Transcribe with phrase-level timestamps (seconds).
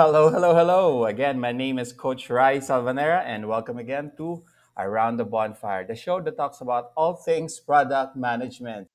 [0.00, 1.04] Hello, hello, hello.
[1.04, 4.40] Again, my name is Coach Rai Salvanera, and welcome again to
[4.78, 8.88] Around the Bonfire, the show that talks about all things product management.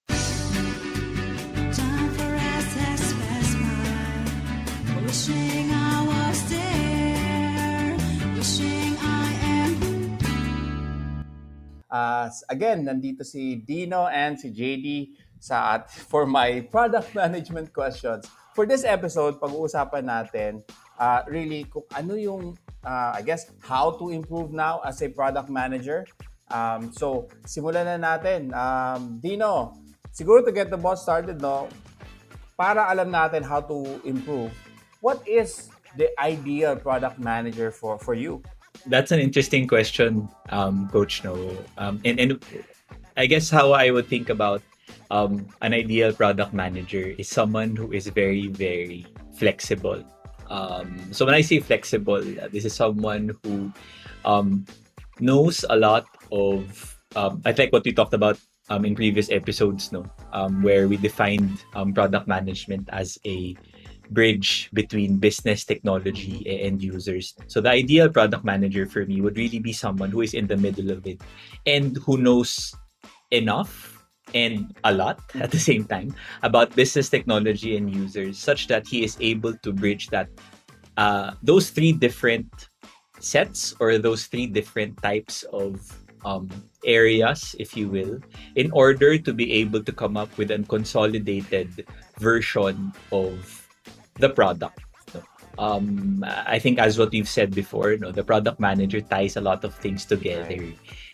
[11.85, 18.25] Uh, again, nandito si Dino and si JD sa at for my product management questions.
[18.57, 20.65] For this episode, pag-uusapan natin
[20.99, 25.49] uh, really kung ano yung, uh, I guess, how to improve now as a product
[25.49, 26.05] manager.
[26.51, 28.53] Um, so, simulan na natin.
[28.53, 29.77] Um, Dino,
[30.13, 31.67] siguro to get the ball started, no,
[32.55, 34.53] para alam natin how to improve,
[35.01, 38.41] what is the ideal product manager for, for you?
[38.85, 41.35] That's an interesting question, um, Coach No.
[41.77, 42.31] Um, and, and
[43.17, 44.61] I guess how I would think about
[45.09, 50.03] um, an ideal product manager is someone who is very, very flexible.
[50.49, 53.71] Um, so when I say flexible, this is someone who
[54.23, 54.65] um,
[55.19, 56.91] knows a lot of.
[57.15, 58.37] Um, I think what we talked about
[58.69, 63.55] um, in previous episodes, no, um, where we defined um, product management as a
[64.11, 67.33] bridge between business, technology, and users.
[67.47, 70.57] So the ideal product manager for me would really be someone who is in the
[70.57, 71.21] middle of it
[71.65, 72.75] and who knows
[73.31, 73.94] enough
[74.33, 79.03] and a lot at the same time about business technology and users such that he
[79.03, 80.29] is able to bridge that
[80.97, 82.69] uh, those three different
[83.19, 85.79] sets or those three different types of
[86.25, 86.49] um,
[86.83, 88.19] areas if you will
[88.55, 91.85] in order to be able to come up with a consolidated
[92.19, 93.67] version of
[94.15, 94.81] the product.
[95.57, 99.41] Um, I think as what we've said before, you know, the product manager ties a
[99.41, 100.59] lot of things together,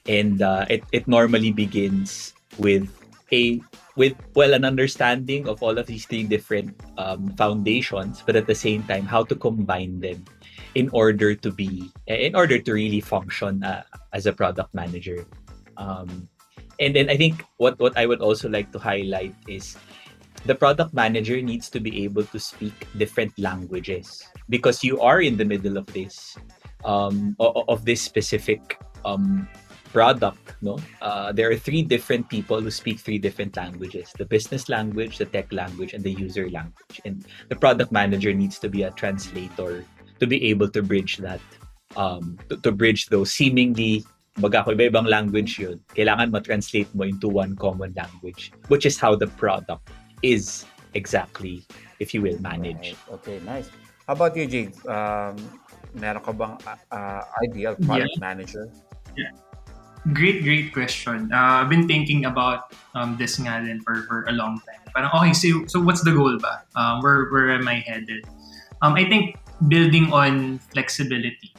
[0.07, 2.89] and uh, it it normally begins with
[3.33, 3.61] a
[3.95, 8.55] with well an understanding of all of these three different um, foundations but at the
[8.55, 10.23] same time how to combine them
[10.75, 15.25] in order to be in order to really function uh, as a product manager.
[15.75, 16.29] Um,
[16.81, 19.77] and then i think what what i would also like to highlight is
[20.49, 25.37] the product manager needs to be able to speak different languages because you are in
[25.37, 26.35] the middle of this
[26.83, 29.47] um, of, of this specific um,
[29.91, 34.69] product no uh, there are three different people who speak three different languages the business
[34.69, 38.83] language the tech language and the user language and the product manager needs to be
[38.83, 39.85] a translator
[40.19, 41.41] to be able to bridge that
[41.95, 44.03] um, to, to bridge those seemingly
[44.39, 49.11] baga ko iba-ibang language yun kailangan ma-translate mo into one common language which is how
[49.11, 49.91] the product
[50.23, 50.63] is
[50.95, 51.67] exactly
[51.99, 53.15] if you will manage Right.
[53.19, 53.67] Okay, nice.
[54.07, 54.75] How about you, Jade?
[54.87, 55.37] Um,
[55.95, 58.67] meron ka bang uh, uh, ideal product manager?
[60.13, 61.29] Great, great question.
[61.31, 64.81] Uh, I've been thinking about um, this nga din for, for a long time.
[64.97, 66.65] Parang, okay, so, so what's the goal ba?
[66.75, 68.25] Um, where, where am I headed?
[68.81, 69.37] Um, I think
[69.69, 71.53] building on flexibility.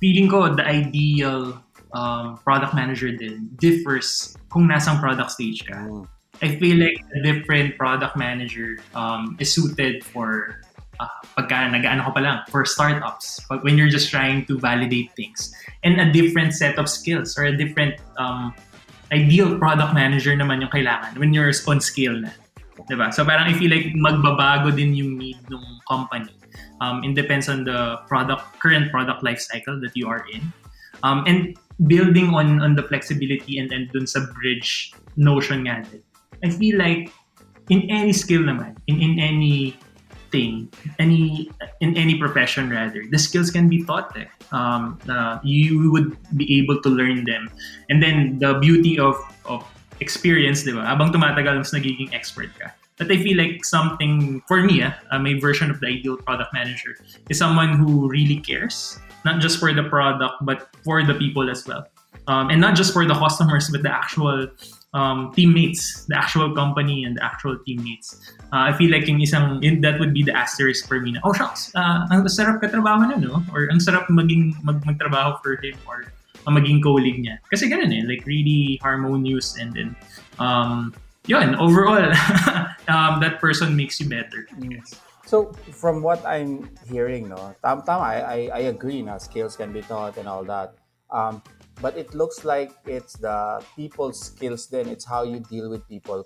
[0.00, 1.60] Feeling ko the ideal
[1.92, 5.76] um, product manager din differs kung nasang product stage ka.
[5.76, 6.08] Mm.
[6.40, 10.64] I feel like a different product manager um, is suited for
[11.00, 11.08] uh,
[11.40, 13.40] pagka nag-ano ko pa lang, for startups.
[13.48, 15.48] But when you're just trying to validate things.
[15.80, 18.52] And a different set of skills or a different um,
[19.12, 22.30] ideal product manager naman yung kailangan when you're on scale na.
[22.88, 23.12] Diba?
[23.12, 26.32] So parang I feel like magbabago din yung need ng company.
[26.80, 30.40] Um, it depends on the product current product life cycle that you are in.
[31.04, 31.56] Um, and
[31.88, 36.00] building on on the flexibility and and dun sa bridge notion nga din.
[36.40, 37.12] I feel like
[37.68, 39.76] in any skill naman, in, in any
[40.30, 44.26] thing, any in any profession rather, the skills can be taught eh.
[44.50, 47.50] Um, uh, you would be able to learn them.
[47.88, 49.14] And then the beauty of
[49.46, 49.66] of
[50.00, 50.82] experience, di ba?
[50.82, 52.72] Habang tumatagal, mas nagiging expert ka.
[53.00, 56.52] But I feel like something, for me, ah, uh, my version of the ideal product
[56.52, 57.00] manager
[57.32, 61.64] is someone who really cares, not just for the product, but for the people as
[61.64, 61.88] well.
[62.28, 64.52] Um, and not just for the customers, but the actual
[64.92, 68.34] um, teammates, the actual company and the actual teammates.
[68.52, 71.20] Uh, I feel like yung isang, yun, that would be the asterisk for me na,
[71.24, 73.42] oh shucks, uh, ang sarap katrabaho na, no?
[73.54, 76.10] Or ang sarap maging, mag, magtrabaho for him or
[76.46, 77.38] uh, maging colleague niya.
[77.50, 79.96] Kasi ganun eh, like really harmonious and then,
[80.38, 80.94] um,
[81.26, 82.02] yun, overall,
[82.88, 84.46] um, that person makes you better.
[85.26, 89.70] So, from what I'm hearing, no, tam tama, I, I, I agree na skills can
[89.70, 90.74] be taught and all that.
[91.14, 91.42] Um,
[91.80, 94.88] but it looks like it's the people skills then.
[94.88, 96.24] It's how you deal with people.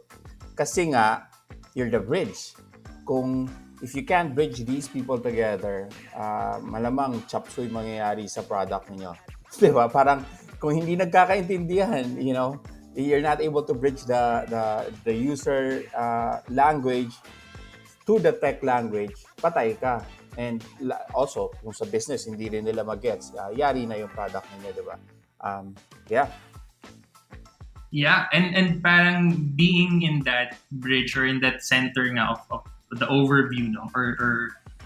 [0.55, 1.27] Kasi nga,
[1.75, 2.55] you're the bridge.
[3.06, 3.51] Kung
[3.83, 9.15] if you can't bridge these people together, uh, malamang chop suey mangyayari sa product niyo.
[9.61, 9.87] Di ba?
[9.91, 10.23] Parang
[10.59, 12.59] kung hindi nagkakaintindihan, you know,
[12.95, 14.65] you're not able to bridge the the
[15.03, 17.15] the user uh, language
[18.07, 20.05] to the tech language, patay ka.
[20.35, 20.59] And
[21.15, 24.83] also, kung sa business, hindi rin nila mag-gets, ah, yari na yung product ninyo, di
[24.83, 24.99] ba?
[25.44, 25.76] Um,
[26.08, 26.32] yeah.
[27.94, 32.99] Yeah, and and parang being in that bridge or in that center nga of, of
[32.99, 34.35] the overview, no, or, or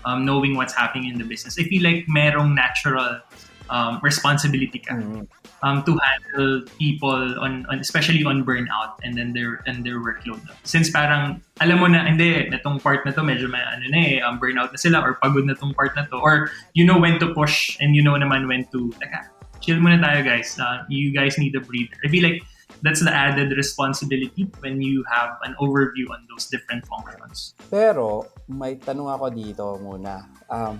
[0.05, 3.25] um, knowing what's happening in the business, I feel like merong natural
[3.72, 5.25] um, responsibility ka Mhm.
[5.64, 10.44] um, to handle people on, on especially on burnout and then their and their workload.
[10.69, 14.20] Since parang alam mo na hindi itong part na to medyo may ano na eh
[14.20, 17.16] um, burnout na sila or pagod na tong part na to or you know when
[17.25, 20.56] to push and you know naman when to teka chill muna tayo guys.
[20.58, 21.96] Uh, you guys need a breather.
[22.05, 22.43] I feel like
[22.82, 27.55] that's the added responsibility when you have an overview on those different functions.
[27.70, 30.31] Pero, may tanong ako dito muna.
[30.46, 30.78] Um,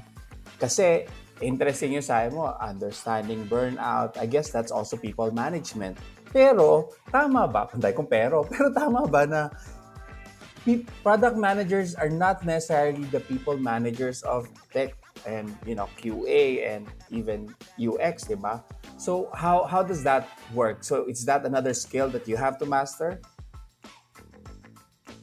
[0.59, 1.07] kasi,
[1.43, 4.15] interesting yung sabi mo, understanding burnout.
[4.19, 5.99] I guess that's also people management.
[6.31, 7.67] Pero, tama ba?
[7.67, 8.45] Panday kung pero.
[8.53, 9.43] Pero tama ba na
[11.01, 14.93] product managers are not necessarily the people managers of tech
[15.27, 18.63] and you know QA and even UX, di ba?
[18.97, 20.85] So how how does that work?
[20.85, 23.21] So is that another skill that you have to master?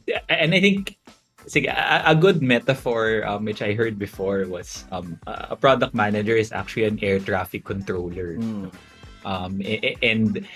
[0.06, 0.98] Yeah, and I think
[1.46, 6.36] sige, a, a good metaphor um, which I heard before was um, a product manager
[6.36, 8.38] is actually an air traffic controller.
[8.38, 8.70] Mm.
[9.26, 9.58] Um,
[10.02, 10.46] and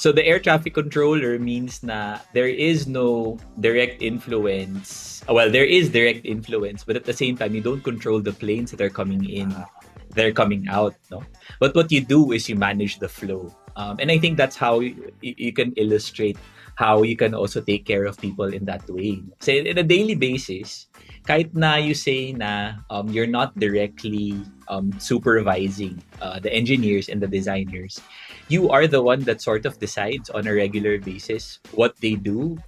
[0.00, 5.20] so the air traffic controller means na there is no direct influence.
[5.28, 8.72] Well, there is direct influence, but at the same time, you don't control the planes
[8.72, 9.52] that are coming in,
[10.16, 10.96] they're coming out.
[11.12, 11.20] No,
[11.60, 13.52] but what you do is you manage the flow.
[13.76, 16.40] Um, and I think that's how you, you can illustrate
[16.80, 19.20] how you can also take care of people in that way.
[19.44, 20.88] So in a daily basis,
[21.28, 24.40] kahit na you say na um, you're not directly
[24.72, 28.00] um, supervising uh, the engineers and the designers,
[28.50, 32.58] you are the one that sort of decides on a regular basis what they do,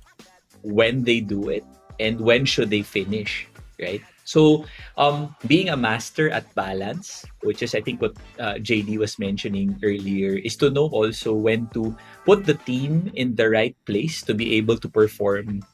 [0.62, 1.67] when they do it,
[1.99, 3.46] and when should they finish,
[3.82, 4.00] right?
[4.25, 4.64] So,
[4.96, 9.75] um, being a master at balance, which is I think what uh, JD was mentioning
[9.82, 11.90] earlier, is to know also when to
[12.25, 15.67] put the team in the right place to be able to perform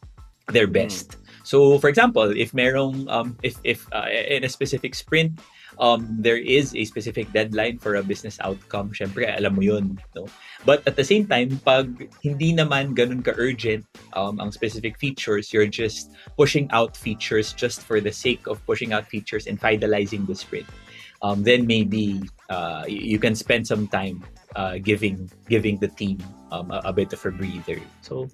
[0.49, 1.21] their best.
[1.45, 5.37] So, for example, if merong um, if if uh, in a specific sprint,
[5.79, 10.27] um, there is a specific deadline for a business outcome, syempre alam mo yun, no?
[10.67, 15.71] But at the same time, pag hindi naman ganun ka-urgent um, ang specific features, you're
[15.71, 20.35] just pushing out features just for the sake of pushing out features and finalizing the
[20.35, 20.67] sprint.
[21.23, 24.23] Um, then maybe uh, you can spend some time
[24.55, 27.79] uh, giving giving the team um, a, a bit of a breather.
[28.03, 28.31] So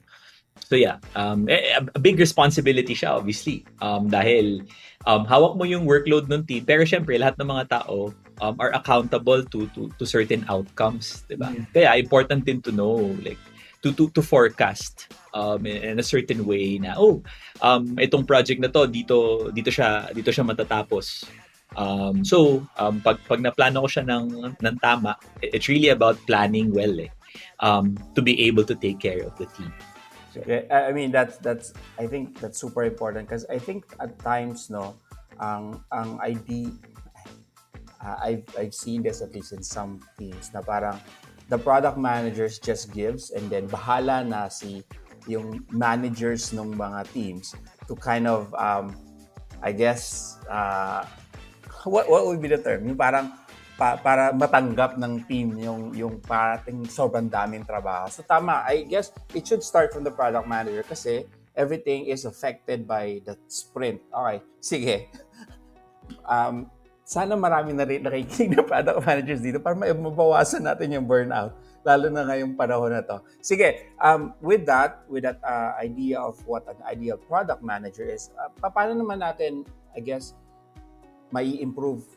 [0.63, 3.67] So yeah, um, eh, a, a big responsibility siya obviously.
[3.83, 4.65] Um, dahil
[5.05, 8.73] um, hawak mo yung workload ng team, pero syempre lahat ng mga tao um, are
[8.73, 11.53] accountable to to to certain outcomes, 'di ba?
[11.75, 13.41] Kaya important din to know like
[13.85, 17.21] to to to forecast um in, in a certain way na oh,
[17.61, 21.29] um itong project na to dito dito siya dito siya matatapos.
[21.75, 26.71] Um, so, um, pag, pag naplano ko siya ng, ng tama, it's really about planning
[26.71, 27.11] well eh,
[27.59, 29.75] um, to be able to take care of the team.
[30.71, 34.71] I I mean that's that's I think that's super important because I think at times
[34.71, 34.99] no
[35.41, 36.71] ang ang ID
[38.03, 40.99] uh, I've I've seen this at least in some teams na parang
[41.49, 44.83] the product managers just gives and then bahala na si
[45.31, 47.57] yung managers ng mga teams
[47.89, 48.93] to kind of um
[49.65, 51.09] I guess uh,
[51.89, 52.85] what what would be the term?
[52.85, 53.33] Yung parang
[53.75, 58.07] pa, para matanggap ng team yung yung parating sobrang daming trabaho.
[58.11, 62.87] So tama, I guess it should start from the product manager kasi everything is affected
[62.87, 64.03] by the sprint.
[64.11, 64.97] Okay, sige.
[66.29, 66.69] Um,
[67.01, 71.57] sana marami na rin nakikinig na product managers dito para ma- mabawasan natin yung burnout
[71.85, 73.21] lalo na ngayong panahon na to.
[73.45, 78.33] Sige, um, with that, with that uh, idea of what an ideal product manager is,
[78.41, 80.33] uh, pa- paano naman natin, I guess,
[81.29, 82.09] mai improve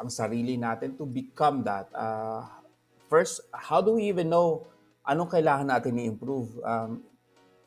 [0.00, 1.92] ang sarili natin to become that.
[1.92, 2.48] Uh,
[3.12, 4.64] first, how do we even know
[5.04, 6.48] anong kailangan natin i-improve?
[6.64, 7.04] Um,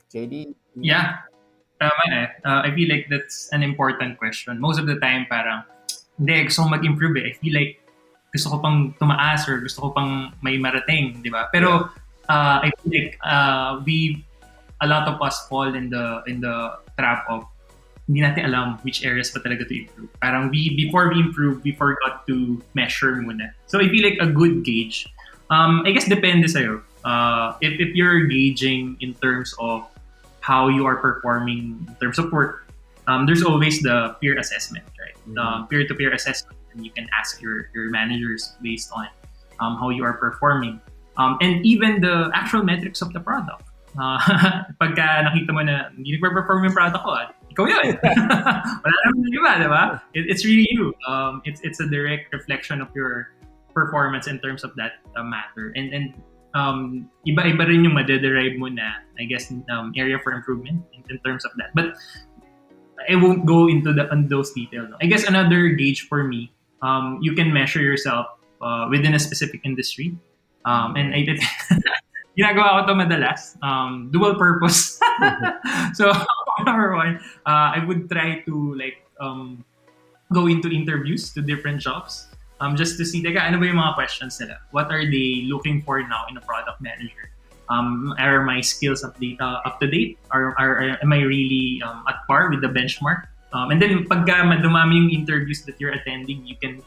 [0.09, 0.57] JD?
[0.81, 1.21] Yeah.
[1.77, 2.27] Tama eh.
[2.41, 4.57] Uh, I feel like that's an important question.
[4.57, 5.61] Most of the time, parang,
[6.17, 7.25] hindi, gusto ko mag-improve eh.
[7.29, 7.77] I feel like
[8.33, 11.53] gusto ko pang tumaas or gusto ko pang may marating, di ba?
[11.53, 11.93] Pero
[12.33, 14.25] uh, I feel like uh, we,
[14.81, 17.45] a lot of us fall in the in the trap of
[18.07, 20.11] hindi natin alam which areas pa talaga to improve.
[20.19, 23.55] Parang we, before we improve, we forgot to measure muna.
[23.67, 25.07] So I feel like a good gauge,
[25.49, 26.83] um, I guess depende sa'yo.
[27.03, 29.87] Uh, if, if you're gauging in terms of
[30.39, 32.67] how you are performing in terms of work,
[33.07, 35.15] um, there's always the peer assessment, right?
[35.35, 39.07] The peer-to-peer assessment, and you can ask your, your managers based on
[39.59, 40.79] um, how you are performing.
[41.17, 43.63] Um, and even the actual metrics of the product.
[43.93, 44.17] Uh,
[44.81, 47.93] pagka nakita mo na hindi nagpe-perform yung product ko, at ikaw yun.
[48.83, 49.83] Wala naman yung iba, di ba?
[50.17, 50.93] It, it's really you.
[51.05, 53.33] Um, it's it's a direct reflection of your
[53.73, 55.73] performance in terms of that uh, matter.
[55.77, 56.05] And and
[56.57, 61.17] um, iba-iba rin yung madederive mo na, I guess, um, area for improvement in, in
[61.21, 61.73] terms of that.
[61.77, 61.93] But
[63.09, 64.89] I won't go into the on those details.
[65.01, 68.27] I guess another gauge for me, um, you can measure yourself
[68.61, 70.17] uh, within a specific industry.
[70.65, 71.43] Um, and I did,
[72.37, 73.55] ginagawa ko to madalas.
[73.61, 74.99] Um, dual purpose.
[75.97, 76.11] so,
[76.65, 79.63] number one, uh, I would try to like um,
[80.31, 83.93] go into interviews to different jobs um, just to see, teka, ano ba yung mga
[83.99, 84.55] questions nila?
[84.71, 87.27] What are they looking for now in a product manager?
[87.67, 90.15] Um, are my skills up, date, uh, up to date?
[90.31, 93.27] Are, are, am I really um, at par with the benchmark?
[93.51, 96.79] Um, and then, pagka madumami yung interviews that you're attending, you can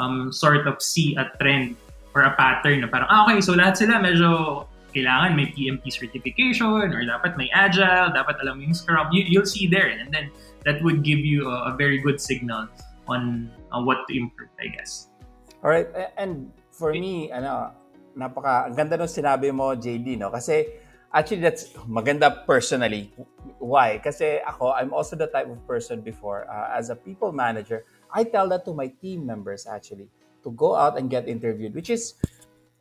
[0.00, 1.76] um, sort of see a trend
[2.16, 4.64] or a pattern na parang, ah, okay, so lahat sila medyo
[4.94, 9.08] kailangan may PMP certification or dapat may agile, dapat alam mo yung scrum.
[9.12, 9.92] You, you'll see there.
[9.92, 10.32] And then,
[10.64, 12.68] that would give you a, a very good signal
[13.08, 15.08] on on what to improve, I guess.
[15.64, 17.74] All right, and for me, ano,
[18.14, 20.30] napaka ang ganda nung sinabi mo, JD, no?
[20.30, 20.68] Kasi
[21.10, 23.10] actually that's maganda personally.
[23.58, 23.98] Why?
[23.98, 28.22] Kasi ako, I'm also the type of person before uh, as a people manager, I
[28.22, 30.12] tell that to my team members actually
[30.44, 32.14] to go out and get interviewed, which is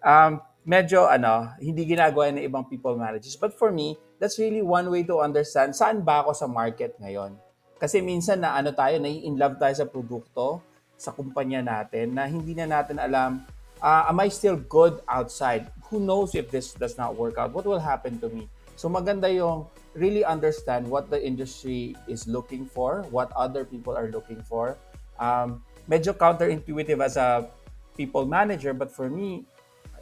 [0.05, 3.39] um, medyo ano, hindi ginagawa ng ibang people managers.
[3.39, 7.39] But for me, that's really one way to understand saan ba ako sa market ngayon.
[7.79, 10.59] Kasi minsan na ano tayo, nai-in love tayo sa produkto,
[10.99, 13.47] sa kumpanya natin na hindi na natin alam,
[13.79, 15.71] ah, am I still good outside?
[15.87, 17.55] Who knows if this does not work out?
[17.55, 18.51] What will happen to me?
[18.75, 24.11] So maganda yung really understand what the industry is looking for, what other people are
[24.11, 24.75] looking for.
[25.15, 27.47] Um, medyo counterintuitive as a
[27.95, 29.47] people manager, but for me,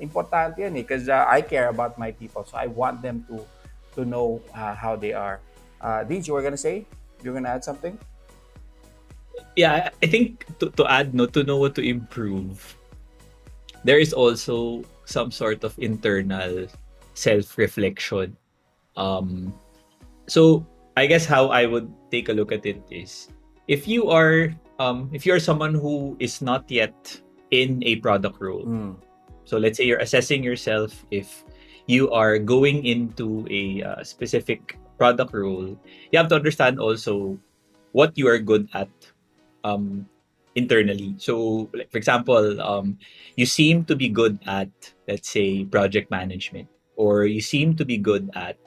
[0.02, 2.44] importante eh because uh, I care about my people.
[2.46, 3.44] So I want them to
[3.96, 5.40] to know uh, how they are.
[5.80, 6.86] Uh, Deej, you were gonna say?
[7.24, 7.98] You're gonna add something?
[9.56, 12.76] yeah, I think to, to add no to know what to improve,
[13.84, 16.68] there is also some sort of internal
[17.14, 18.36] self-reflection.
[18.98, 19.54] Um,
[20.28, 20.66] so
[20.98, 23.30] I guess how I would take a look at it is
[23.68, 26.96] if you are um, if you're someone who is not yet
[27.52, 28.96] in a product role, Mm.
[29.46, 31.46] So let's say you're assessing yourself if
[31.88, 35.78] you are going into a uh, specific product role,
[36.12, 37.38] you have to understand also
[37.92, 38.90] what you are good at
[39.64, 40.06] um,
[40.56, 41.16] internally.
[41.18, 42.98] So, like, for example, um,
[43.36, 44.70] you seem to be good at,
[45.08, 48.58] let's say, project management, or you seem to be good at,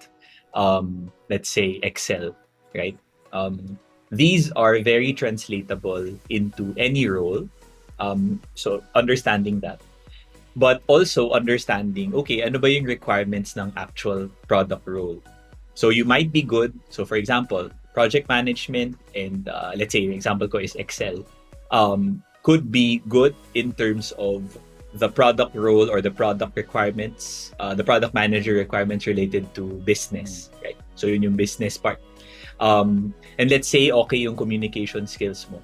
[0.55, 2.37] um, let's say, Excel,
[2.75, 2.97] right?
[3.33, 3.79] Um,
[4.11, 7.49] these are very translatable into any role.
[7.99, 9.81] Um, so, understanding that.
[10.59, 15.23] But also understanding, okay, ano ba yung requirements ng actual product role?
[15.79, 16.75] So, you might be good.
[16.91, 21.23] So, for example, project management and uh, let's say an example ko is Excel
[21.71, 24.57] um, could be good in terms of
[24.95, 30.51] the product role or the product requirements, uh, the product manager requirements related to business,
[30.63, 30.77] right?
[30.95, 32.01] So yun yung business part.
[32.61, 35.63] Um, and let's say okay yung communication skills mo.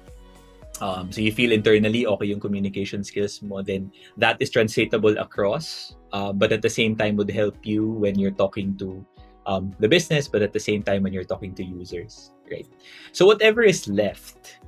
[0.81, 5.95] Um, so you feel internally okay yung communication skills mo, then that is translatable across,
[6.11, 9.05] uh, but at the same time would help you when you're talking to
[9.45, 12.67] um, the business, but at the same time when you're talking to users, right?
[13.13, 14.59] So whatever is left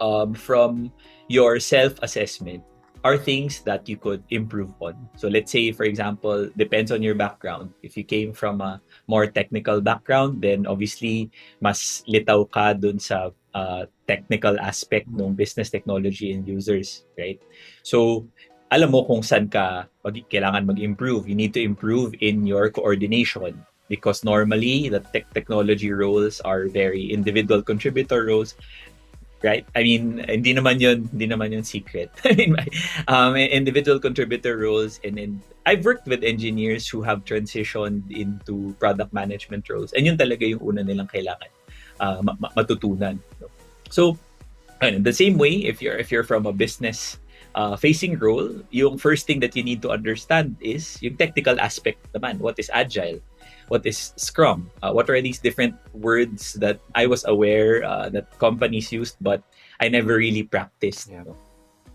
[0.00, 0.92] um, from
[1.28, 2.62] your self-assessment
[3.04, 4.94] are things that you could improve on.
[5.14, 7.70] So let's say, for example, depends on your background.
[7.82, 11.30] If you came from a more technical background, then obviously
[11.60, 17.40] mas litaw ka dun sa uh, technical aspect ng business technology and users, right?
[17.80, 18.28] So
[18.68, 21.24] alam mo kung saan ka mag- kailangan mag-improve.
[21.24, 23.56] You need to improve in your coordination
[23.88, 28.58] because normally the tech technology roles are very individual contributor roles
[29.44, 32.56] right i mean hindi naman yun hindi naman yun secret i mean
[33.06, 39.12] um individual contributor roles and then i've worked with engineers who have transitioned into product
[39.12, 41.46] management roles and yun talaga yung una nilang kailangan
[42.00, 43.18] uh, ma- ma- matutunan
[43.90, 44.18] so
[44.82, 47.18] ayun, the same way if you're if you're from a business
[47.56, 51.98] uh, facing role, yung first thing that you need to understand is yung technical aspect
[52.12, 52.38] naman.
[52.38, 53.18] What is agile?
[53.68, 54.70] What is Scrum?
[54.84, 59.42] Uh, what are these different words that I was aware uh, that companies used, but
[59.80, 61.10] I never really practiced.
[61.10, 61.24] Yeah.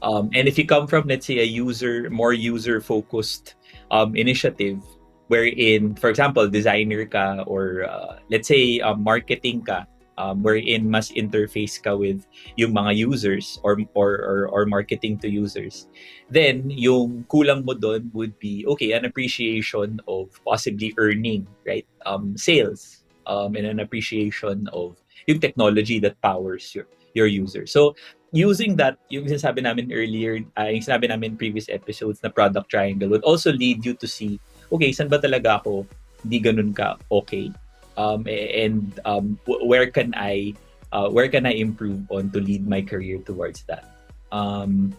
[0.02, 3.56] Um, and if you come from, let's say, a user, more user-focused
[3.92, 4.82] um, initiative,
[5.30, 9.86] wherein, for example, designer ka or uh, let's say uh, marketing ka,
[10.18, 12.26] um, wherein mas interface ka with
[12.58, 15.88] yung mga users or, or, or, or marketing to users,
[16.30, 21.86] then yung kulang mo doon would be, okay, an appreciation of possibly earning, right?
[22.06, 27.68] Um, sales, um, and an appreciation of yung technology that powers your your user.
[27.68, 27.96] So
[28.32, 32.72] using that, yung sinasabi namin earlier, uh, yung sinabi namin in previous episodes na product
[32.72, 34.40] triangle would also lead you to see,
[34.72, 35.84] okay, saan ba talaga ako
[36.24, 37.52] hindi ganun ka okay?
[37.98, 40.56] Um, and um, where can I
[40.92, 43.86] uh, where can I improve on to lead my career towards that?
[44.32, 44.96] Um,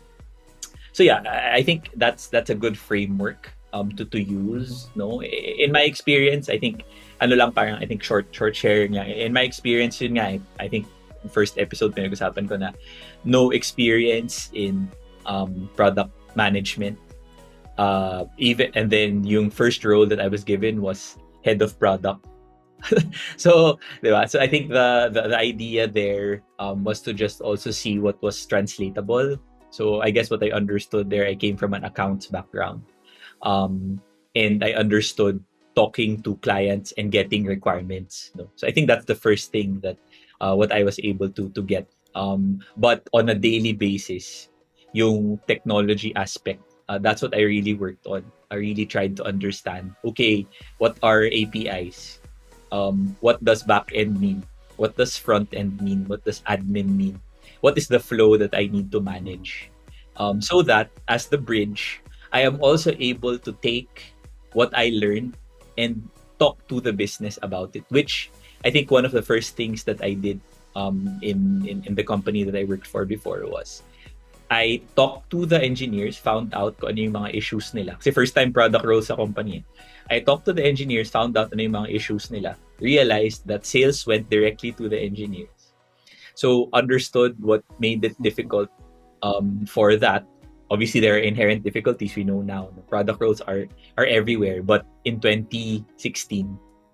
[0.93, 4.89] so yeah, I think that's that's a good framework um, to to use.
[4.95, 6.85] No, in my experience, I think
[7.21, 9.09] ano lang parang I think short short sharing lang.
[9.09, 10.87] In my experience, yun nga, I think
[11.31, 12.75] first episode pinag-usapan ko na
[13.25, 14.91] no experience in
[15.25, 16.99] um, product management.
[17.81, 22.21] Uh, even and then yung first role that I was given was head of product.
[23.37, 24.29] so, diba?
[24.29, 28.21] So I think the, the the idea there um, was to just also see what
[28.23, 29.39] was translatable.
[29.71, 32.83] So I guess what I understood there, I came from an accounts background,
[33.43, 34.01] um,
[34.35, 35.41] and I understood
[35.75, 38.31] talking to clients and getting requirements.
[38.37, 38.51] No?
[38.57, 39.97] So I think that's the first thing that
[40.41, 41.89] uh, what I was able to to get.
[42.15, 44.53] Um, but on a daily basis,
[44.93, 46.61] yung technology aspect,
[46.93, 48.29] uh, that's what I really worked on.
[48.53, 49.97] I really tried to understand.
[50.05, 50.45] Okay,
[50.77, 52.22] what are APIs?
[52.73, 54.43] Um, what does backend mean?
[54.81, 56.09] What does front end mean?
[56.09, 57.21] What does admin mean?
[57.61, 59.71] What is the flow that I need to manage?
[60.17, 62.01] Um, so that as the bridge,
[62.33, 64.17] I am also able to take
[64.57, 65.37] what I learned
[65.77, 66.09] and
[66.41, 68.33] talk to the business about it, which
[68.65, 70.41] I think one of the first things that I did
[70.75, 73.83] um, in, in, in the company that I worked for before was
[74.51, 77.97] I talked to the engineers, found out kung ano yung mga issues nila.
[77.97, 79.65] Kasi first time product role sa company.
[80.11, 82.57] I talked to the engineers, found out ano yung mga issues nila.
[82.81, 85.75] Realized that sales went directly to the engineers.
[86.35, 88.69] So understood what made it difficult
[89.23, 90.27] um, for that.
[90.71, 92.73] Obviously, there are inherent difficulties we know now.
[92.75, 93.69] The product roles are
[94.01, 95.85] are everywhere, but in 2016,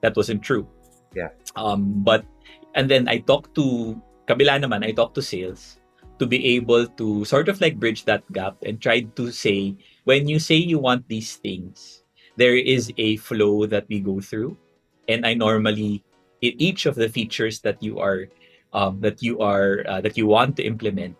[0.03, 0.67] that wasn't true.
[1.15, 1.31] Yeah.
[1.55, 2.27] Um, but
[2.75, 3.97] and then I talked to
[4.27, 5.79] kabila naman, I talked to sales
[6.19, 10.27] to be able to sort of like bridge that gap and try to say when
[10.27, 11.98] you say you want these things,
[12.39, 14.55] there is a flow that we go through,
[15.11, 16.07] and I normally
[16.41, 18.31] in each of the features that you are
[18.73, 21.19] um, that you are uh, that you want to implement,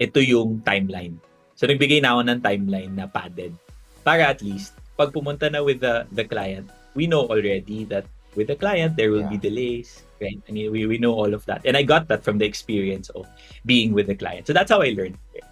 [0.00, 1.20] ito yung timeline.
[1.60, 3.52] So nagbigay na ako ng timeline na padded
[4.00, 8.48] para at least pag pumunta na with the the client, we know already that with
[8.48, 10.40] the client there will be delays, right?
[10.48, 13.12] I mean, we, we know all of that, and I got that from the experience
[13.12, 13.28] of
[13.68, 14.48] being with the client.
[14.48, 15.20] So that's how I learned.
[15.36, 15.44] it.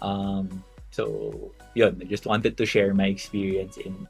[0.00, 4.08] Um, so yun, I just wanted to share my experience in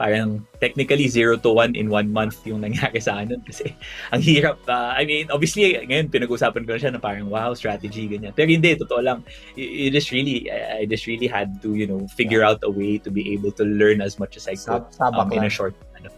[0.00, 3.76] parang technically zero to one in one month yung nangyari sa akin kasi
[4.16, 4.56] ang hirap.
[4.64, 8.32] uh, I mean, obviously, ngayon pinag-usapan ko na siya na parang wow, strategy, ganyan.
[8.32, 9.20] Pero hindi, totoo lang.
[9.60, 12.72] You, you just really, I I just really had to, you know, figure out a
[12.72, 15.52] way to be able to learn as much as I could Sab- um, in a
[15.52, 16.08] short ano.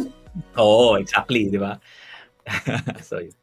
[0.64, 1.76] Oo, exactly, di ba?
[3.04, 3.36] so, yun.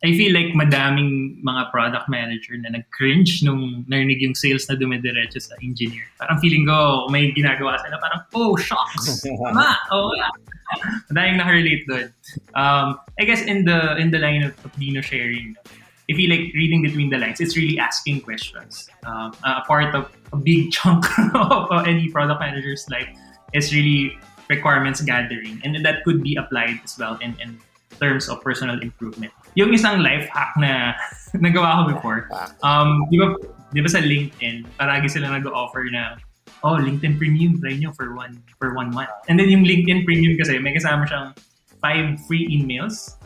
[0.00, 5.36] I feel like madaming mga product manager na nag-cringe nung narinig yung sales na dumidiretso
[5.44, 6.08] sa engineer.
[6.16, 9.20] Parang feeling ko may ginagawa sila parang, oh, shocks!
[9.20, 9.76] Tama!
[9.92, 10.28] Oo nga!
[11.12, 12.06] Madaming nakarelate doon.
[12.56, 15.52] Um, I guess in the in the line of, of Dino sharing,
[16.08, 18.88] I feel like reading between the lines, it's really asking questions.
[19.04, 23.10] Um, a part of a big chunk of any product manager's life
[23.52, 24.16] is really
[24.48, 25.60] requirements gathering.
[25.62, 27.58] And that could be applied as well in, in
[28.00, 29.32] terms of personal improvement.
[29.58, 30.94] Yung isang life hack na
[31.44, 32.20] nagawa ko before,
[32.62, 33.34] um, di ba,
[33.74, 36.18] di ba sa LinkedIn, paragi sila nag-offer na,
[36.62, 39.10] oh, LinkedIn Premium, try nyo for one, for one month.
[39.26, 41.34] And then yung LinkedIn Premium kasi, may kasama siyang
[41.80, 43.16] five free emails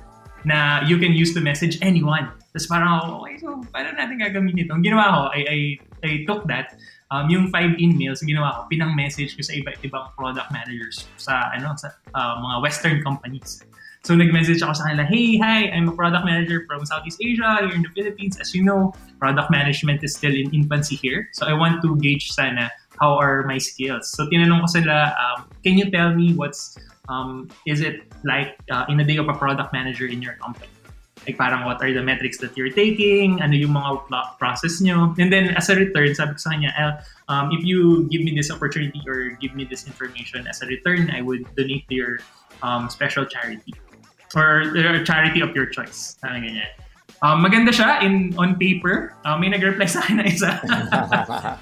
[0.44, 2.28] na you can use to message anyone.
[2.52, 4.72] Tapos parang ako, okay, so paano natin gagamitin ito?
[4.76, 5.58] Ang ginawa ko, I, I,
[6.04, 6.76] I took that,
[7.10, 11.50] um, yung five emails, ginawa ko, pinang message ko sa iba't ibang product managers sa,
[11.50, 13.64] ano, sa uh, mga Western companies.
[14.04, 17.72] So nag-message ako sa kanila, hey, hi, I'm a product manager from Southeast Asia here
[17.72, 18.36] in the Philippines.
[18.36, 21.32] As you know, product management is still in infancy here.
[21.32, 22.68] So I want to gauge sana
[23.00, 24.12] how are my skills.
[24.12, 26.76] So tinanong ko sila, um, can you tell me what's,
[27.08, 30.68] um, is it like uh, in a day of a product manager in your company?
[31.24, 33.40] Like parang what are the metrics that you're taking?
[33.40, 34.04] Ano yung mga
[34.36, 35.16] process nyo?
[35.16, 37.00] And then as a return, sabi ko sa kanya,
[37.32, 41.08] um, if you give me this opportunity or give me this information as a return,
[41.08, 42.20] I would donate to your
[42.60, 43.72] um, special charity
[44.36, 46.18] or uh, charity of your choice.
[46.20, 46.70] Parang ganyan.
[47.24, 49.16] Um, maganda siya in on paper.
[49.24, 50.50] Uh, may nag-reply sa akin na isa.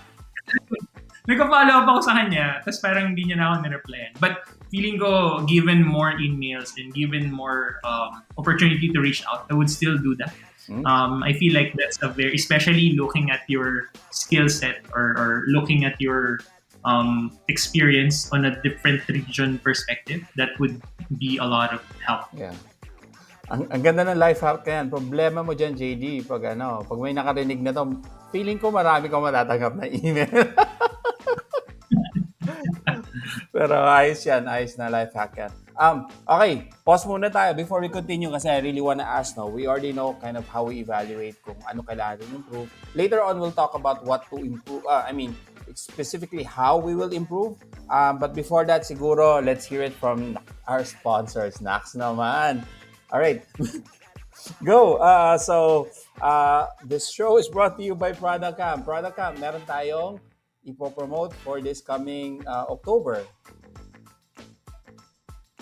[1.31, 4.11] Nagka-follow up ako sa kanya, tapos parang hindi niya na ako nireplyan.
[4.19, 4.43] But
[4.75, 9.71] feeling ko, given more emails and given more um, opportunity to reach out, I would
[9.71, 10.35] still do that.
[10.67, 10.83] Mm.
[10.83, 15.45] Um, I feel like that's a very, especially looking at your skill set or, or
[15.47, 16.41] looking at your
[16.85, 20.81] um, experience on a different region perspective, that would
[21.19, 22.27] be a lot of help.
[22.35, 22.55] Yeah.
[23.51, 24.89] Ang, ang ganda ng life hack yan.
[24.89, 28.01] Problema mo dyan, JD, pag ano, pag may nakarinig na to,
[28.33, 30.31] feeling ko marami kang matatanggap na email.
[33.53, 35.53] Pero ayos yan, ayos na life hack yan.
[35.77, 39.69] Um, okay, pause muna tayo before we continue kasi I really wanna ask, no, we
[39.69, 42.73] already know kind of how we evaluate kung ano kailangan improve.
[42.97, 45.37] Later on, we'll talk about what to improve, uh, I mean,
[45.75, 47.57] specifically how we will improve.
[47.91, 51.59] Um, but before that, siguro, let's hear it from our sponsors.
[51.59, 52.65] Nax naman.
[53.13, 53.45] All right.
[54.65, 54.97] Go.
[54.97, 55.89] Uh, so,
[56.21, 58.85] uh, this show is brought to you by Product Camp.
[58.85, 60.19] Product Camp, meron tayong
[60.67, 63.27] ipopromote for this coming uh, October.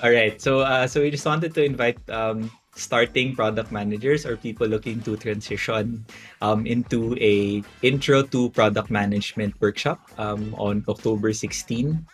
[0.02, 0.40] All right.
[0.40, 5.00] So uh, so we just wanted to invite um, starting product managers or people looking
[5.02, 6.04] to transition
[6.40, 12.06] um, into a intro to product management workshop um, on October 16,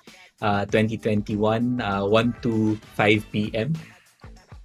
[0.43, 3.75] uh, 2021, uh, 1 to 5 p.m.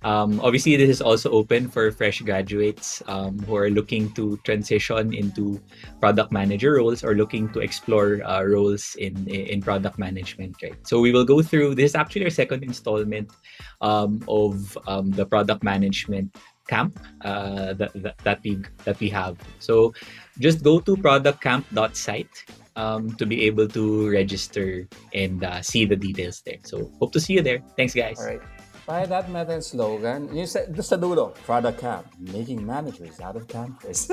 [0.04, 5.14] Um, obviously, this is also open for fresh graduates um, who are looking to transition
[5.14, 5.62] into
[6.00, 10.58] product manager roles or looking to explore uh, roles in in product management.
[10.62, 10.76] Right.
[10.88, 11.92] So we will go through this.
[11.92, 13.30] Is actually our second installment
[13.82, 16.34] um, of um, the product management
[16.68, 19.38] camp uh, that, that that we that we have.
[19.60, 19.94] So
[20.40, 22.36] just go to productcamp.site
[22.76, 26.58] um, to be able to register and uh, see the details there.
[26.64, 27.60] So hope to see you there.
[27.76, 28.18] Thanks, guys.
[28.20, 28.42] All right.
[28.92, 33.48] By that method slogan, yung sa, doon sa dulo, Product Camp, making managers out of
[33.48, 34.12] campus.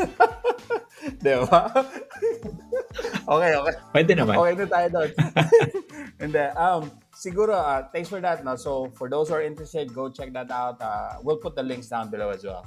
[1.19, 1.67] Di ba?
[3.27, 3.75] okay, okay.
[3.91, 4.39] Pwede naman.
[4.39, 5.11] Okay na tayo doon.
[6.23, 8.47] And then, um, siguro, uh, thanks for that.
[8.47, 8.55] No?
[8.55, 10.79] So, for those who are interested, go check that out.
[10.79, 12.63] Uh, we'll put the links down below as well.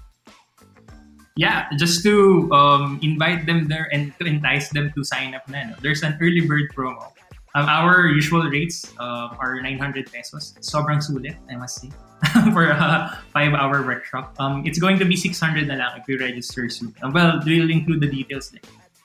[1.40, 5.64] yeah, just to um, invite them there and to entice them to sign up na.
[5.64, 5.76] No?
[5.80, 7.16] There's an early bird promo.
[7.54, 10.56] Um, our usual rates uh, are 900 pesos.
[10.62, 11.92] Sobrang sulit, I must say,
[12.54, 14.36] for a five-hour workshop.
[14.40, 16.96] Um, it's going to be 600 na lang if you register soon.
[17.04, 18.64] Uh, well, we'll include the details there.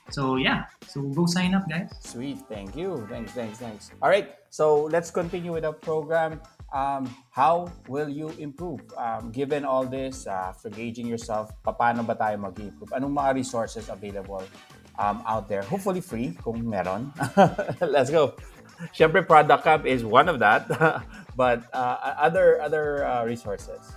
[0.09, 1.91] So yeah, so go sign up, guys.
[1.99, 2.39] Sweet.
[2.47, 3.05] Thank you.
[3.11, 3.91] Thanks, thanks, thanks.
[4.01, 4.31] All right.
[4.49, 6.39] So, let's continue with our program.
[6.73, 8.81] Um, how will you improve?
[8.97, 12.91] Um, given all this, uh, after gauging yourself, paano ba tayo mag-improve?
[12.95, 14.43] Anong mga resources available
[14.97, 15.61] um, out there?
[15.63, 17.13] Hopefully free, kung meron.
[17.81, 18.33] Let's go.
[18.93, 20.69] Siyempre, Product is one of that.
[21.37, 23.93] but uh, other other uh, resources.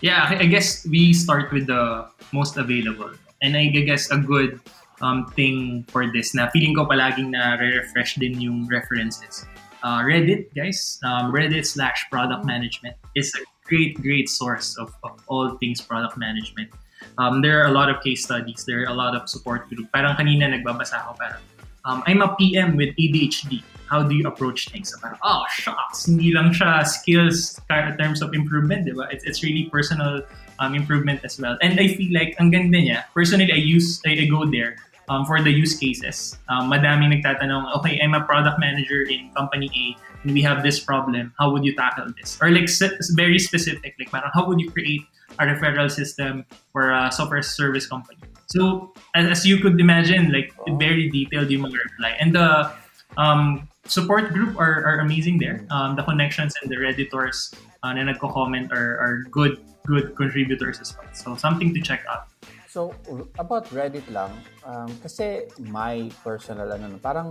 [0.00, 3.10] Yeah, I I guess we start with the most available.
[3.42, 4.62] And I guess a good
[5.02, 9.44] um, thing for this na feeling ko palaging na refresh din yung references.
[9.84, 15.20] Uh, Reddit, guys, um, Reddit slash product management is a great, great source of, of
[15.28, 16.72] all things product management.
[17.18, 18.64] Um, there are a lot of case studies.
[18.66, 19.90] There are a lot of support group.
[19.92, 21.42] Parang kanina nagbabasa ako parang,
[21.84, 23.62] um, I'm a PM with ADHD.
[23.86, 24.90] How do you approach things?
[24.90, 29.06] So parang, oh, shucks, hindi lang siya skills in terms of improvement, di ba?
[29.12, 30.22] It's, it's really personal
[30.58, 31.58] um, improvement as well.
[31.62, 33.04] And I feel like ang ganda niya.
[33.12, 34.76] Personally, I use, I, I go there
[35.08, 36.38] um, for the use cases.
[36.48, 39.84] Um, madaming nagtatanong, okay, I'm a product manager in company A
[40.22, 41.32] and we have this problem.
[41.38, 42.38] How would you tackle this?
[42.40, 42.68] Or like
[43.12, 45.02] very specific, like parang how would you create
[45.38, 48.18] a referral system for a software service company?
[48.46, 52.16] So as, as you could imagine, like very detailed yung mga reply.
[52.20, 52.72] And the
[53.16, 55.66] um, support group are, are amazing there.
[55.70, 60.96] Um, the connections and the redditors uh, na nagko-comment are, are good good contributors as
[60.96, 61.08] well.
[61.12, 62.28] So something to check out.
[62.74, 62.90] So,
[63.38, 64.34] about Reddit lang,
[64.66, 67.30] um, kasi my personal, ano, no, parang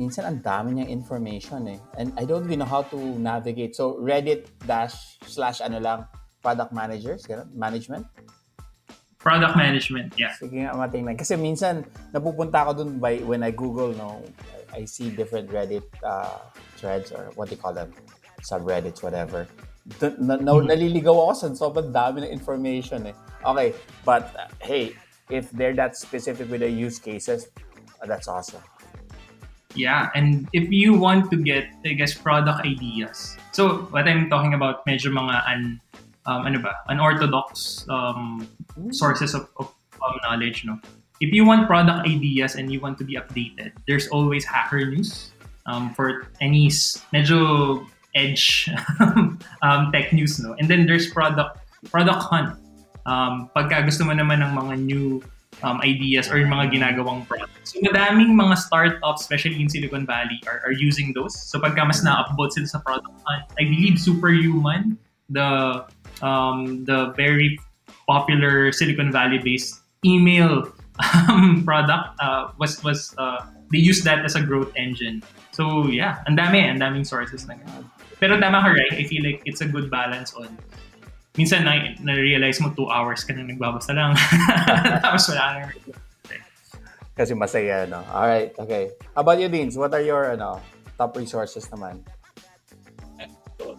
[0.00, 1.76] minsan ang dami niyang information eh.
[2.00, 3.76] And I don't know how to navigate.
[3.76, 6.08] So, Reddit dash slash ano lang,
[6.40, 8.08] product managers, ganun, management.
[9.20, 10.32] Product management, yeah.
[10.32, 11.20] Sige nga, matingnan.
[11.20, 11.84] Kasi minsan,
[12.16, 14.24] napupunta ako dun by, when I Google, no,
[14.72, 16.40] I see different Reddit uh,
[16.80, 17.92] threads or what do you call them?
[18.40, 19.44] Subreddits, whatever.
[20.00, 23.16] Dun- Na, na, naliligaw ako sa sobrang dami ng information eh.
[23.44, 23.74] Okay,
[24.04, 24.96] but uh, hey,
[25.30, 27.48] if they're that specific with the use cases,
[28.02, 28.62] uh, that's awesome.
[29.74, 33.38] Yeah, and if you want to get, I guess, product ideas.
[33.52, 35.80] So, what I'm talking about, medyo mga un,
[36.26, 38.48] um, ano ba, unorthodox um,
[38.90, 39.72] sources of, of,
[40.02, 40.78] of knowledge, no?
[41.20, 45.30] If you want product ideas and you want to be updated, there's always Hacker News
[45.66, 46.68] um, for any
[47.14, 48.68] medyo edge
[49.62, 50.56] um, tech news, no?
[50.58, 51.58] And then there's product
[51.90, 52.58] product hunt.
[53.06, 55.20] Um, pagka gusto mo naman ng mga new
[55.62, 57.74] um, ideas or yung mga ginagawang products.
[57.74, 61.36] So madaming mga startups, especially in Silicon Valley, are, are using those.
[61.36, 65.84] So pagka mas na-upvote sila sa product I believe Superhuman, the
[66.22, 67.58] um, the very
[68.08, 70.66] popular Silicon Valley-based email
[71.28, 75.22] um, product uh, was was uh, they use that as a growth engine.
[75.52, 77.86] So yeah, ang dami, ang daming sources na ganun.
[78.20, 78.94] Pero tama ka, right?
[79.00, 80.52] I feel like it's a good balance on
[81.38, 84.14] minsan na, na-realize mo two hours ka na nagbabasa lang.
[85.04, 85.66] Tapos wala na.
[87.14, 88.00] Kasi masaya, no?
[88.10, 88.96] Alright, okay.
[89.14, 89.76] How about you, Deans?
[89.76, 90.62] What are your ano,
[90.96, 92.00] top resources naman?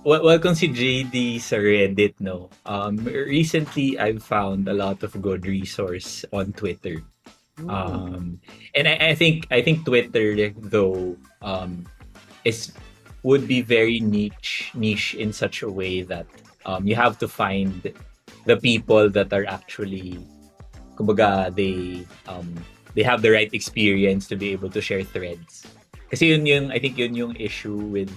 [0.05, 5.13] Well, well kung si JD sa Reddit, no, um, recently I've found a lot of
[5.21, 7.01] good resource on Twitter.
[7.69, 8.39] Um,
[8.73, 11.85] and I, I think I think Twitter though um,
[12.45, 12.73] is
[13.21, 16.25] would be very niche niche in such a way that
[16.65, 17.93] um, you have to find
[18.45, 20.17] the people that are actually
[20.95, 22.47] kumbaga they um,
[22.93, 25.65] they have the right experience to be able to share threads.
[26.11, 28.11] Kasi yun yung I think yun yung issue with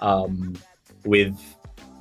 [0.00, 0.56] um,
[1.04, 1.36] with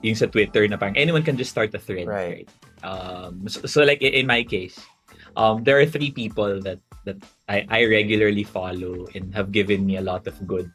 [0.02, 2.08] yung sa Twitter na parang anyone can just start a thread.
[2.08, 2.48] Right.
[2.86, 4.80] Um, so, so like in my case,
[5.36, 7.20] um, there are three people that that
[7.50, 10.72] I, I regularly follow and have given me a lot of good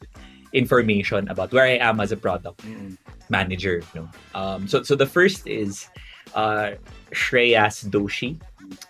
[0.52, 2.98] information about where I am as a product Mm-mm.
[3.30, 3.82] Manager.
[3.94, 4.08] No?
[4.34, 5.88] Um, so so the first is
[6.34, 6.72] uh,
[7.12, 8.40] Shreyas Doshi.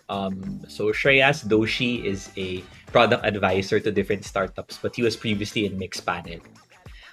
[0.08, 5.64] Um, so Shreyas Doshi is a product advisor to different startups, but he was previously
[5.66, 6.42] in Mixpanel.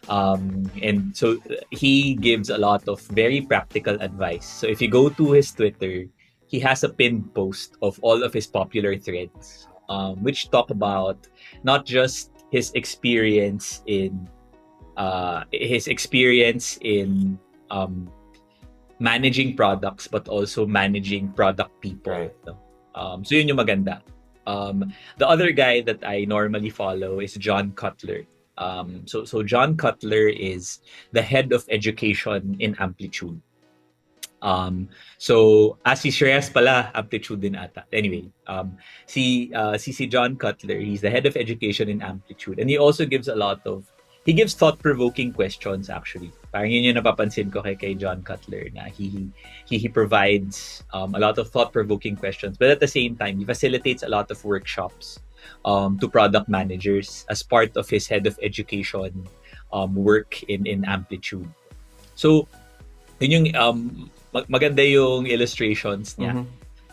[0.09, 1.37] Um, and so
[1.71, 4.47] he gives a lot of very practical advice.
[4.47, 6.05] So if you go to his Twitter,
[6.47, 11.27] he has a pinned post of all of his popular threads, um, which talk about
[11.63, 14.27] not just his experience in
[14.97, 18.09] uh, his experience in um,
[18.99, 22.13] managing products, but also managing product people.
[22.13, 22.35] Right.
[22.45, 22.57] no?
[22.95, 24.01] Um, so yun yung maganda.
[24.47, 28.25] Um, the other guy that I normally follow is John Cutler.
[28.57, 30.81] Um, so so John Cutler is
[31.11, 33.37] the head of education in Amplitude.
[34.41, 37.85] Um, so as si Shreyas pala, Amplitude din ata.
[37.93, 42.57] Anyway, um, si, uh, si si John Cutler, he's the head of education in Amplitude,
[42.57, 43.85] and he also gives a lot of
[44.27, 46.35] he gives thought-provoking questions actually.
[46.51, 49.31] Parang yun yung napapansin ko kay, kay John Cutler na he
[49.63, 53.47] he, he provides um, a lot of thought-provoking questions, but at the same time, he
[53.47, 55.23] facilitates a lot of workshops
[55.63, 59.15] um, to product managers as part of his head of education
[59.71, 61.47] um, work in in Amplitude.
[62.19, 62.51] So,
[63.23, 66.45] yun yung um, mag- maganda yung illustrations niya Mhm.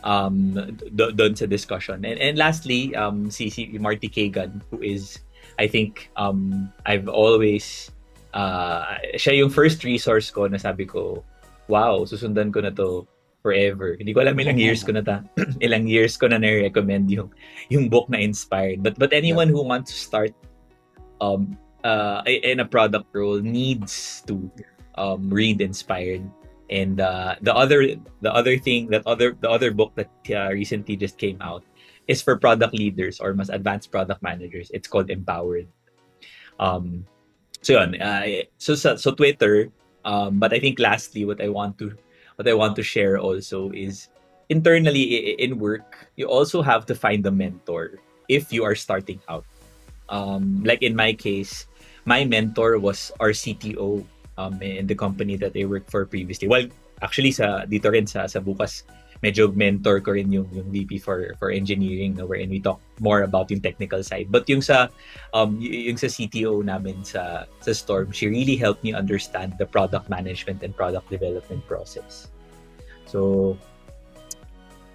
[0.05, 0.53] um
[0.93, 2.05] do- doon sa discussion.
[2.05, 5.24] And and lastly, um si, si Marty Cagan who is
[5.59, 7.91] I think um I've always
[8.35, 11.23] uh siya yung first resource ko na sabi ko,
[11.67, 13.07] wow, susundan ko na to
[13.45, 13.95] forever.
[13.95, 15.21] Hindi ko alam ilang years ko na ta
[15.65, 17.29] ilang years ko na na-recommend yung
[17.69, 18.81] yung book na inspired.
[18.81, 20.33] But but anyone who wants to start
[21.21, 24.49] um uh in a product role needs to
[24.97, 26.25] um read inspired
[26.69, 30.95] and uh, the other the other thing that other the other book that uh, recently
[30.95, 31.63] just came out
[32.07, 34.69] is for product leaders or mas advanced product managers.
[34.73, 35.67] It's called empowered.
[36.59, 37.05] Um
[37.65, 39.73] so yun, uh, so so, so twitter
[40.05, 41.97] um but i think lastly what i want to
[42.37, 44.13] what i want to share also is
[44.53, 47.97] internally in work you also have to find a mentor
[48.29, 49.45] if you are starting out.
[50.09, 51.65] Um like in my case
[52.05, 54.05] my mentor was our cto
[54.37, 56.47] um, in the company that I worked for previously.
[56.47, 56.69] Well,
[57.01, 58.85] actually sa dito rin sa sa bukas
[59.25, 63.25] medyo mentor ko rin yung yung VP for for engineering no, wherein we talk more
[63.25, 64.29] about yung technical side.
[64.29, 64.93] But yung sa
[65.33, 70.13] um yung sa CTO namin sa sa Storm, she really helped me understand the product
[70.13, 72.29] management and product development process.
[73.09, 73.57] So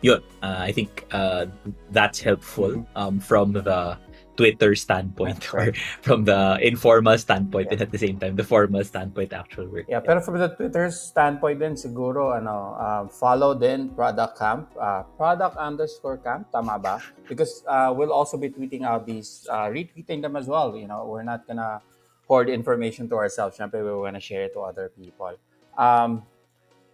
[0.07, 1.51] yun, uh, I think uh,
[1.91, 3.99] that's helpful um, from the
[4.41, 5.77] Twitter standpoint or
[6.07, 7.77] from the informal standpoint Yeah.
[7.77, 9.85] and at the same time the formal standpoint actual work.
[9.85, 15.05] Yeah, pero from the Twitter standpoint din, siguro, ano, uh, follow din Product Camp, uh,
[15.21, 17.05] Product underscore Camp, tama ba?
[17.29, 20.73] Because uh, we'll also be tweeting out these, uh, retweeting them as well.
[20.73, 21.85] You know, we're not gonna
[22.25, 23.59] hoard information to ourselves.
[23.61, 25.37] Siyempre, we're gonna share it to other people.
[25.77, 26.25] Um,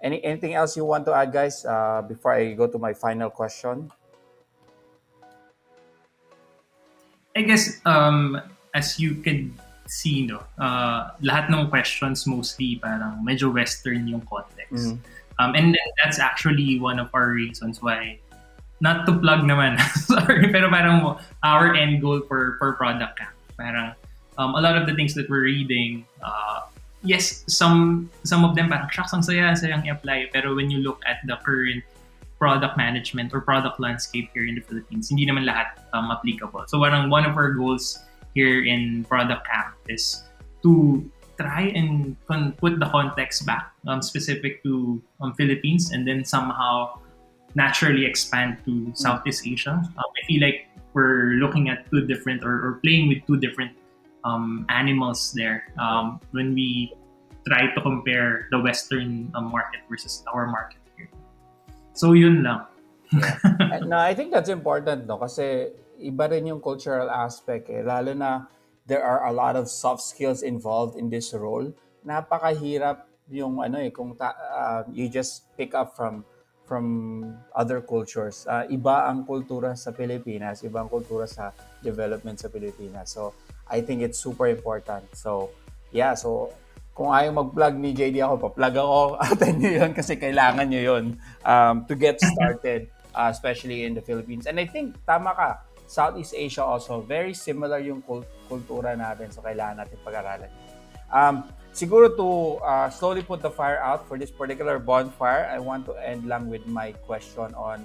[0.02, 3.30] any anything else you want to add, guys, uh, before I go to my final
[3.30, 3.88] question?
[7.36, 8.40] I guess um,
[8.72, 9.52] as you can
[9.86, 14.96] see, no, uh, lahat ng questions mostly parang medyo Western yung context.
[14.96, 14.98] Mhm.
[15.38, 18.16] Um, and then that's actually one of our reasons why,
[18.80, 19.76] not to plug naman,
[20.08, 23.36] sorry, pero parang our end goal for, for product camp.
[23.60, 23.92] Parang
[24.40, 26.64] um, a lot of the things that we're reading, uh,
[27.04, 30.32] yes, some some of them parang shucks, ang saya, ang sayang i-apply.
[30.32, 31.84] Pero when you look at the current
[32.38, 36.64] product management or product landscape here in the Philippines, hindi naman lahat um, applicable.
[36.68, 37.98] So parang one of our goals
[38.36, 40.28] here in Product Camp is
[40.62, 41.00] to
[41.40, 47.00] try and con- put the context back um, specific to um, Philippines and then somehow
[47.54, 49.80] naturally expand to Southeast Asia.
[49.80, 53.72] Um, I feel like we're looking at two different or, or playing with two different
[54.24, 56.92] um, animals there um, when we
[57.46, 60.80] try to compare the Western um, market versus our market.
[61.96, 62.68] So yun lang.
[63.72, 68.12] And, no, I think that's important no kasi iba rin yung cultural aspect eh lalo
[68.12, 68.44] na
[68.84, 71.72] there are a lot of soft skills involved in this role.
[72.04, 76.22] Napakahirap yung ano eh kung ta- uh, you just pick up from
[76.66, 76.84] from
[77.54, 78.44] other cultures.
[78.46, 83.14] Uh, iba ang kultura sa Pilipinas, iba ang kultura sa development sa Pilipinas.
[83.14, 83.34] So
[83.66, 85.06] I think it's super important.
[85.14, 85.50] So
[85.90, 86.52] yeah, so
[86.96, 91.04] kung ayaw mag-plug ni JD ako, pa-plug ako, attend nyo yun kasi kailangan nyo yun
[91.44, 94.48] um, to get started, uh, especially in the Philippines.
[94.48, 99.44] And I think, tama ka, Southeast Asia also, very similar yung kul- kultura natin, so
[99.44, 100.48] kailangan natin pag-aralan.
[101.12, 102.28] Um, siguro to
[102.64, 106.48] uh, slowly put the fire out for this particular bonfire, I want to end lang
[106.48, 107.84] with my question on,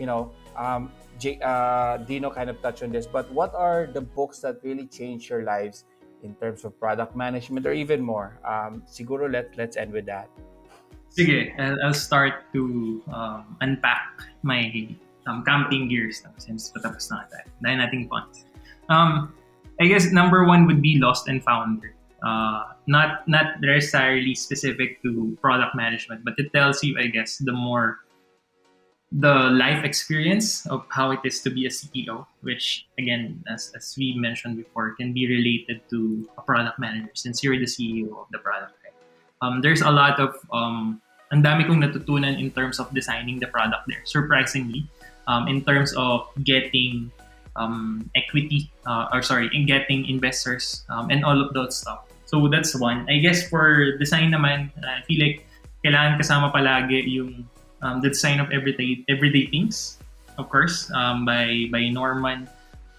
[0.00, 0.88] you know, um,
[1.20, 4.88] J- uh, Dino kind of touched on this, but what are the books that really
[4.88, 5.84] changed your lives
[6.22, 8.38] in terms of product management or even more?
[8.44, 10.28] Um, siguro let, let's end with that.
[11.16, 14.88] Sige, I'll, I'll start to um, unpack my
[15.26, 17.48] um, camping gears since patapos na tayo.
[17.64, 18.44] Dahil nating points.
[18.88, 19.32] Um,
[19.80, 21.94] I guess number one would be Lost and Founder.
[22.24, 27.52] Uh, not not necessarily specific to product management, but it tells you, I guess, the
[27.52, 28.00] more
[29.12, 33.94] the life experience of how it is to be a CEO, which again, as, as
[33.96, 38.26] we mentioned before, can be related to a product manager since you're the CEO of
[38.32, 38.74] the product.
[38.82, 38.94] Right?
[39.42, 41.00] Um, there's a lot of um,
[41.32, 44.02] ang dami kong natutunan in terms of designing the product there.
[44.04, 44.86] Surprisingly,
[45.26, 47.10] um, in terms of getting
[47.54, 52.06] um, equity, uh, or sorry, in getting investors um, and all of those stuff.
[52.26, 53.06] So that's one.
[53.08, 55.46] I guess for design naman, I feel like
[55.86, 57.46] kailangan kasama palagi yung
[57.86, 60.02] um, the design of everyday everyday things,
[60.42, 62.50] of course, um, by by Norman.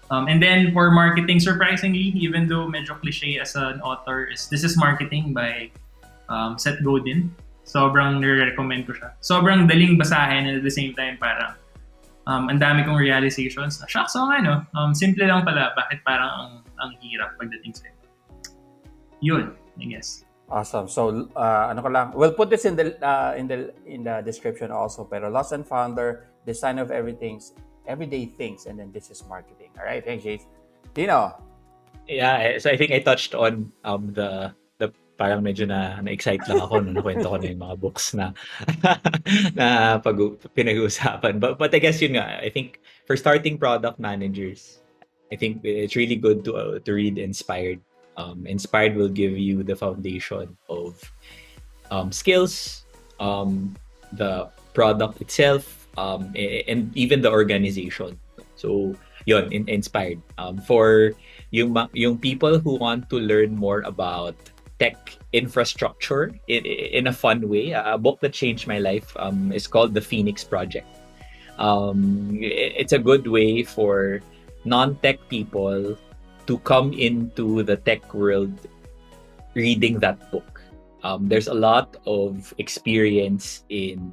[0.08, 4.64] Um, and then for marketing, surprisingly, even though medyo cliche as an author, is this
[4.64, 5.68] is marketing by
[6.32, 7.28] um, Seth Godin.
[7.68, 9.12] Sobrang nire-recommend ko siya.
[9.20, 11.52] Sobrang daling basahin and at the same time parang
[12.24, 13.80] um, ang dami kong realizations.
[13.80, 15.76] na, Shucks, so ano, um, simple lang pala.
[15.76, 17.92] Bakit parang ang, ang hirap pagdating sa'yo?
[19.20, 20.24] Yun, I guess.
[20.48, 20.88] Awesome.
[20.88, 24.24] So, uh, ano ko lang, we'll put this in the uh, in the in the
[24.24, 25.04] description also.
[25.04, 27.52] Pero Lost and Founder, Design of Everything's
[27.84, 29.68] Everyday Things, and then This is Marketing.
[29.76, 30.48] All right, thanks, Jace.
[30.96, 31.36] Dino.
[32.08, 34.88] Yeah, eh, so I think I touched on um the the
[35.20, 38.32] parang medyo na na-excite lang ako nung nakwento ko na yung mga books na
[39.58, 40.16] na pag
[40.56, 41.36] pinag-uusapan.
[41.36, 44.80] But but I guess yun nga, I think for starting product managers,
[45.28, 47.84] I think it's really good to uh, to read Inspired.
[48.18, 50.98] Um, Inspired will give you the foundation of
[51.94, 52.84] um, skills,
[53.22, 53.78] um,
[54.12, 58.18] the product itself, um, and even the organization.
[58.56, 60.20] So, yun, in, Inspired.
[60.36, 61.14] Um, for
[61.54, 64.34] yung, yung people who want to learn more about
[64.82, 69.66] tech infrastructure in, in a fun way, a book that changed my life um, is
[69.66, 70.86] called The Phoenix Project.
[71.58, 74.20] Um, it's a good way for
[74.64, 75.96] non-tech people
[76.48, 78.50] to come into the tech world
[79.54, 80.64] reading that book.
[81.04, 84.12] Um, there's a lot of experience in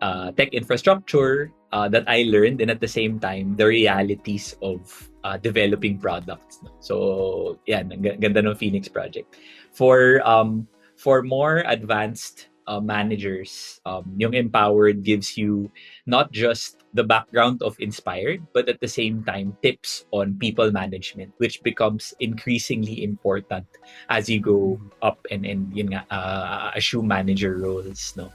[0.00, 5.10] uh, tech infrastructure uh, that I learned, and at the same time, the realities of
[5.24, 6.62] uh, developing products.
[6.80, 9.36] So, yeah, ang ga- ganda ng Phoenix project.
[9.74, 15.66] For um, for more advanced uh, managers, um, yung Empowered gives you
[16.06, 21.34] not just the background of Inspired, but at the same time, tips on people management,
[21.38, 23.66] which becomes increasingly important
[24.08, 28.14] as you go up and, and yun nga, uh, assume manager roles.
[28.14, 28.30] No?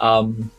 [0.00, 0.50] Um,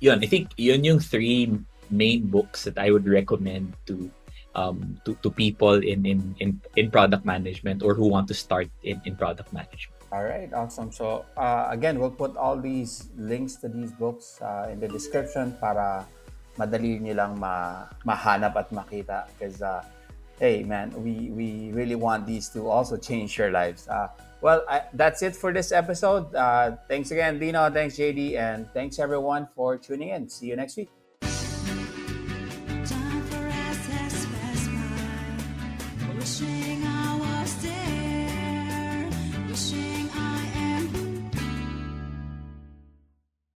[0.00, 1.48] yun, I think yun yung three
[1.88, 4.12] main books that I would recommend to
[4.54, 8.68] um, to, to people in, in, in, in product management or who want to start
[8.82, 10.01] in, in product management.
[10.12, 10.92] All right, awesome.
[10.92, 15.56] So, uh, again, we'll put all these links to these books uh, in the description
[15.56, 16.04] para
[16.60, 19.24] madali nyo lang ma mahanap at makita.
[19.32, 19.80] Because, uh,
[20.38, 23.88] hey, man, we, we really want these to also change your lives.
[23.88, 24.08] Uh,
[24.42, 26.28] well, I, that's it for this episode.
[26.34, 27.70] Uh, thanks again, Dino.
[27.70, 28.36] Thanks, JD.
[28.36, 30.28] And thanks, everyone, for tuning in.
[30.28, 30.90] See you next week.